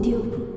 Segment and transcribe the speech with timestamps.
[0.00, 0.50] 오디오북.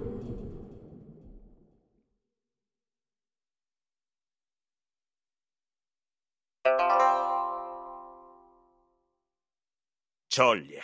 [10.29, 10.79] 전례.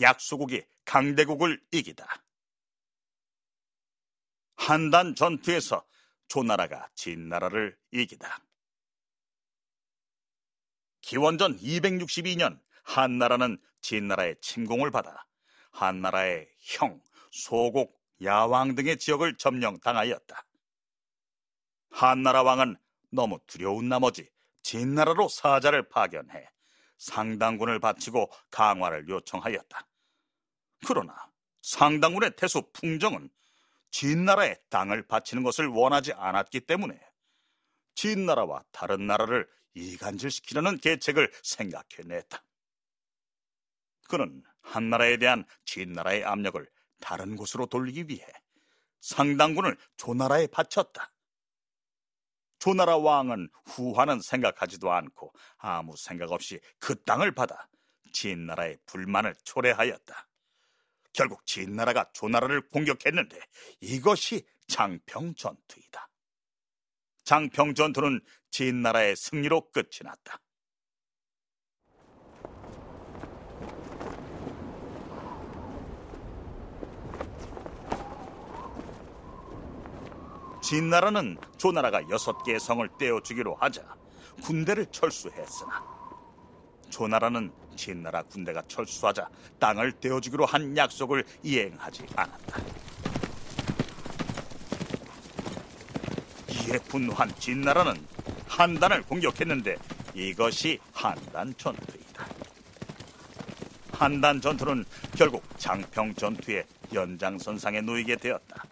[0.00, 2.24] 약소국이 강대국을 이기다.
[4.56, 5.86] 한단 전투에서
[6.26, 8.44] 조나라가 진나라를 이기다.
[11.02, 15.29] 기원전 262년 한나라는 진나라의 침공을 받아
[15.70, 20.44] 한나라의 형, 소국, 야왕 등의 지역을 점령당하였다.
[21.90, 22.76] 한나라 왕은
[23.10, 24.30] 너무 두려운 나머지
[24.62, 26.48] 진나라로 사자를 파견해
[26.98, 29.86] 상당군을 바치고 강화를 요청하였다.
[30.86, 31.14] 그러나
[31.62, 33.30] 상당군의 태수 풍정은
[33.90, 36.98] 진나라에 땅을 바치는 것을 원하지 않았기 때문에
[37.94, 42.42] 진나라와 다른 나라를 이간질시키려는 계책을 생각해냈다.
[44.10, 46.68] 그는 한나라에 대한 진나라의 압력을
[47.00, 48.26] 다른 곳으로 돌리기 위해
[49.00, 51.12] 상당군을 조나라에 바쳤다.
[52.58, 57.68] 조나라 왕은 후화는 생각하지도 않고 아무 생각 없이 그 땅을 받아
[58.12, 60.28] 진나라의 불만을 초래하였다.
[61.12, 63.40] 결국 진나라가 조나라를 공격했는데
[63.80, 66.08] 이것이 장평 전투이다.
[67.24, 68.20] 장평 전투는
[68.50, 70.40] 진나라의 승리로 끝이 났다.
[80.70, 83.82] 진나라는 조나라가 여섯 개의 성을 떼어주기로 하자
[84.40, 85.84] 군대를 철수했으나
[86.90, 92.62] 조나라는 진나라 군대가 철수하자 땅을 떼어주기로 한 약속을 이행하지 않았다.
[96.50, 98.06] 이에 분노한 진나라는
[98.46, 99.76] 한단을 공격했는데
[100.14, 102.28] 이것이 한단 전투이다.
[103.90, 104.84] 한단 전투는
[105.16, 108.70] 결국 장평 전투의 연장선상에 놓이게 되었다.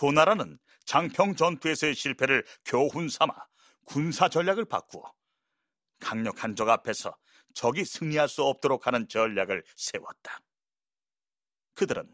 [0.00, 3.34] 조나라는 장평 전투에서의 실패를 교훈 삼아
[3.84, 5.12] 군사 전략을 바꾸어
[6.00, 7.14] 강력한 적 앞에서
[7.52, 10.40] 적이 승리할 수 없도록 하는 전략을 세웠다.
[11.74, 12.08] 그들은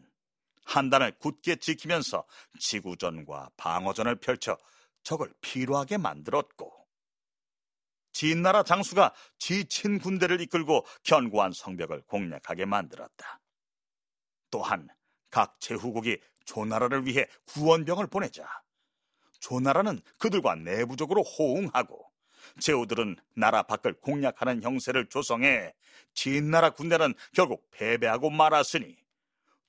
[0.65, 2.25] 한 단을 굳게 지키면서
[2.59, 4.57] 지구전과 방어전을 펼쳐
[5.03, 6.85] 적을 피로하게 만들었고
[8.11, 13.39] 진나라 장수가 지친 군대를 이끌고 견고한 성벽을 공략하게 만들었다.
[14.51, 14.89] 또한
[15.29, 18.47] 각 제후국이 조나라를 위해 구원병을 보내자
[19.39, 22.11] 조나라는 그들과 내부적으로 호응하고
[22.59, 25.73] 제후들은 나라 밖을 공략하는 형세를 조성해
[26.13, 28.97] 진나라 군대는 결국 패배하고 말았으니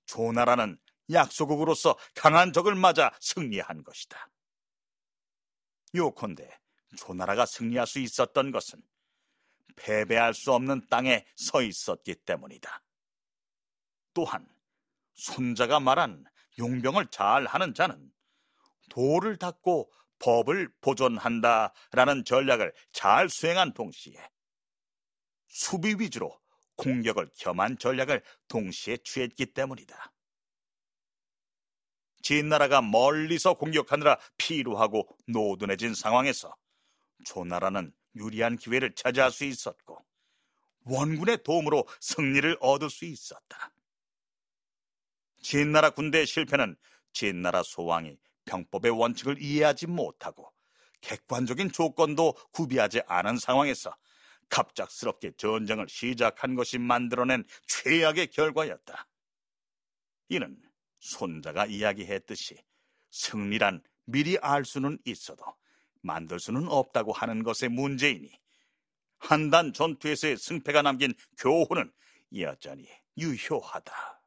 [0.06, 0.78] 조나라는
[1.10, 4.30] 약소국으로서 강한 적을 맞아 승리한 것이다.
[5.94, 6.48] 요컨대
[6.96, 8.82] 조나라가 승리할 수 있었던 것은
[9.76, 12.82] 패배할 수 없는 땅에 서 있었기 때문이다.
[14.12, 14.46] 또한
[15.18, 16.24] 손자가 말한
[16.58, 18.10] 용병을 잘 하는 자는
[18.88, 24.16] 도를 닦고 법을 보존한다 라는 전략을 잘 수행한 동시에
[25.48, 26.40] 수비 위주로
[26.76, 30.12] 공격을 겸한 전략을 동시에 취했기 때문이다.
[32.22, 36.54] 진나라가 멀리서 공격하느라 피로하고 노둔해진 상황에서
[37.24, 40.04] 조나라는 유리한 기회를 차지할 수 있었고
[40.84, 43.72] 원군의 도움으로 승리를 얻을 수 있었다.
[45.48, 46.76] 진나라 군대의 실패는
[47.14, 50.52] 진나라 소왕이 병법의 원칙을 이해하지 못하고
[51.00, 53.96] 객관적인 조건도 구비하지 않은 상황에서
[54.50, 59.08] 갑작스럽게 전쟁을 시작한 것이 만들어낸 최악의 결과였다.
[60.28, 60.60] 이는
[60.98, 62.62] 손자가 이야기했듯이
[63.10, 65.46] 승리란 미리 알 수는 있어도
[66.02, 68.30] 만들 수는 없다고 하는 것의 문제이니
[69.16, 71.90] 한단 전투에서의 승패가 남긴 교훈은
[72.36, 72.86] 여전히
[73.16, 74.17] 유효하다.